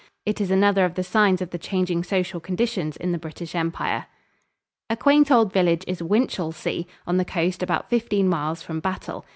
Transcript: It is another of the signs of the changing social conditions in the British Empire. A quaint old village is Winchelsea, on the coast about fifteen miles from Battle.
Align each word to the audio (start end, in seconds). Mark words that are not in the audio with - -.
It 0.25 0.41
is 0.41 0.49
another 0.49 0.83
of 0.83 0.95
the 0.95 1.03
signs 1.03 1.43
of 1.43 1.51
the 1.51 1.59
changing 1.59 2.03
social 2.03 2.39
conditions 2.39 2.97
in 2.97 3.11
the 3.11 3.19
British 3.19 3.53
Empire. 3.53 4.07
A 4.89 4.97
quaint 4.97 5.29
old 5.29 5.53
village 5.53 5.83
is 5.85 6.01
Winchelsea, 6.01 6.87
on 7.05 7.17
the 7.17 7.23
coast 7.23 7.61
about 7.61 7.87
fifteen 7.87 8.27
miles 8.27 8.63
from 8.63 8.79
Battle. 8.79 9.25